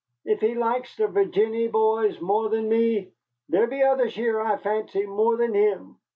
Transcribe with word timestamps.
"If 0.25 0.41
he 0.41 0.55
likes 0.55 0.95
the 0.95 1.05
Virginny 1.07 1.67
boys 1.67 2.19
more 2.19 2.49
than 2.49 2.67
me, 2.69 3.11
there 3.49 3.67
be 3.67 3.83
others 3.83 4.15
here 4.15 4.41
I 4.41 4.57
fancy 4.57 5.05
more 5.05 5.37
than 5.37 5.53
him." 5.53 5.99